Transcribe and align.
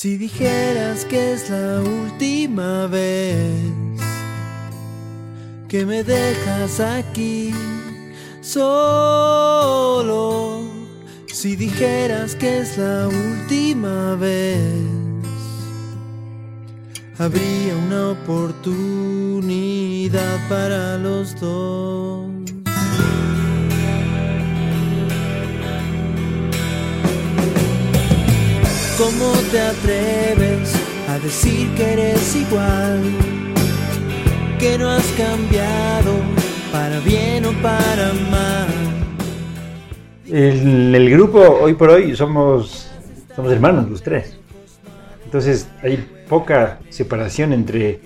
Si 0.00 0.16
dijeras 0.16 1.04
que 1.06 1.32
es 1.32 1.50
la 1.50 1.80
última 1.80 2.86
vez 2.86 3.42
que 5.66 5.84
me 5.84 6.04
dejas 6.04 6.78
aquí 6.78 7.52
solo, 8.40 9.90
si 11.26 11.56
dijeras 11.56 12.36
que 12.36 12.58
es 12.60 12.78
la 12.78 13.08
última 13.08 14.14
vez, 14.14 14.60
habría 17.18 17.74
una 17.74 18.10
oportunidad 18.10 19.28
para 20.48 20.96
los 20.98 21.34
dos. 21.40 22.37
¿Cómo 28.98 29.30
te 29.52 29.60
atreves 29.60 30.74
a 31.08 31.20
decir 31.20 31.72
que 31.76 31.92
eres 31.92 32.34
igual? 32.34 33.00
Que 34.58 34.76
no 34.76 34.90
has 34.90 35.06
cambiado 35.12 36.14
para 36.72 36.98
bien 36.98 37.44
o 37.44 37.52
para 37.62 38.12
mal. 38.28 38.66
En 40.26 40.92
el 40.96 41.10
grupo, 41.10 41.38
hoy 41.38 41.74
por 41.74 41.90
hoy, 41.90 42.16
somos, 42.16 42.90
somos 43.36 43.52
hermanos 43.52 43.88
los 43.88 44.02
tres. 44.02 44.36
Entonces 45.24 45.68
hay 45.80 46.04
poca 46.28 46.80
separación 46.90 47.52
entre, 47.52 48.00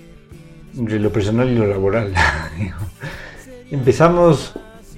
entre 0.77 1.01
lo 1.01 1.11
personal 1.11 1.49
y 1.49 1.55
lo 1.55 1.67
laboral. 1.69 2.13
Empezamos, 3.71 4.53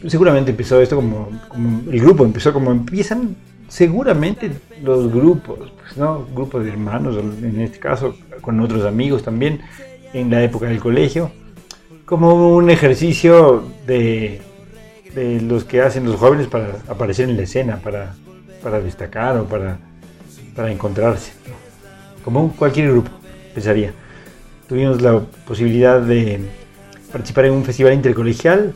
seguramente 0.08 0.50
empezó 0.50 0.80
esto 0.80 0.96
como, 0.96 1.30
como, 1.46 1.88
el 1.88 2.00
grupo 2.00 2.24
empezó 2.24 2.52
como 2.52 2.72
empiezan 2.72 3.36
seguramente 3.74 4.52
los 4.84 5.12
grupos, 5.12 5.72
pues, 5.76 5.96
¿no? 5.96 6.24
Grupos 6.32 6.64
de 6.64 6.70
hermanos, 6.70 7.16
en 7.16 7.60
este 7.60 7.80
caso, 7.80 8.14
con 8.40 8.60
otros 8.60 8.84
amigos 8.84 9.24
también, 9.24 9.62
en 10.12 10.30
la 10.30 10.44
época 10.44 10.66
del 10.66 10.78
colegio, 10.78 11.32
como 12.04 12.54
un 12.54 12.70
ejercicio 12.70 13.64
de, 13.84 14.40
de 15.12 15.40
los 15.40 15.64
que 15.64 15.82
hacen 15.82 16.04
los 16.04 16.14
jóvenes 16.14 16.46
para 16.46 16.76
aparecer 16.86 17.28
en 17.28 17.36
la 17.36 17.42
escena, 17.42 17.80
para, 17.82 18.14
para 18.62 18.80
destacar 18.80 19.38
o 19.38 19.44
para, 19.46 19.78
para 20.54 20.70
encontrarse, 20.70 21.32
como 22.24 22.52
cualquier 22.52 22.92
grupo, 22.92 23.10
pensaría. 23.54 23.92
Tuvimos 24.68 25.02
la 25.02 25.18
posibilidad 25.48 26.00
de 26.00 26.38
participar 27.10 27.46
en 27.46 27.54
un 27.54 27.64
festival 27.64 27.92
intercolegial 27.92 28.72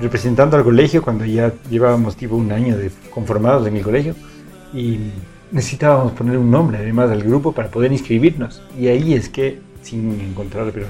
representando 0.00 0.56
al 0.56 0.64
colegio 0.64 1.02
cuando 1.02 1.24
ya 1.24 1.52
llevábamos 1.70 2.16
tipo 2.16 2.36
un 2.36 2.52
año 2.52 2.76
de 2.76 2.90
conformados 3.10 3.66
en 3.66 3.76
el 3.76 3.82
colegio 3.82 4.14
y 4.72 4.98
necesitábamos 5.50 6.12
poner 6.12 6.36
un 6.38 6.50
nombre 6.50 6.78
además 6.78 7.10
al 7.10 7.22
grupo 7.22 7.52
para 7.52 7.68
poder 7.68 7.92
inscribirnos. 7.92 8.62
Y 8.78 8.88
ahí 8.88 9.14
es 9.14 9.28
que 9.28 9.60
sin 9.82 10.20
encontrar 10.20 10.70
pero 10.72 10.86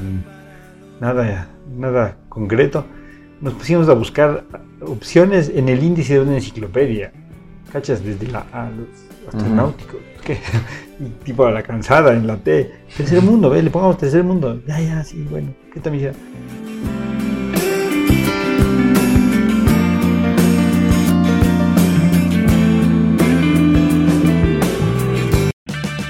nada 1.00 1.48
nada 1.76 2.16
concreto 2.28 2.84
nos 3.40 3.54
pusimos 3.54 3.88
a 3.88 3.92
buscar 3.92 4.44
opciones 4.80 5.50
en 5.54 5.68
el 5.68 5.82
índice 5.82 6.14
de 6.14 6.20
una 6.20 6.34
enciclopedia. 6.34 7.12
Cachas 7.70 8.02
desde 8.02 8.28
la 8.28 8.46
A 8.52 8.70
los 8.70 9.34
astronáuticos 9.34 9.96
uh 9.96 9.98
-huh. 10.26 11.06
y 11.06 11.24
tipo 11.24 11.44
a 11.44 11.50
la 11.50 11.62
cansada 11.62 12.14
en 12.14 12.26
la 12.26 12.36
T. 12.36 12.72
Tercer 12.96 13.22
mundo 13.22 13.50
¿ve? 13.50 13.62
le 13.62 13.70
pongamos 13.70 13.98
tercer 13.98 14.24
mundo. 14.24 14.60
Ya 14.66 14.80
ya 14.80 15.04
sí 15.04 15.26
bueno 15.30 15.48
qué 15.72 15.80
también 15.80 16.12